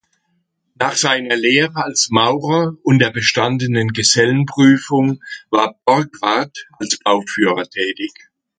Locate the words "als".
1.85-2.09, 6.79-6.97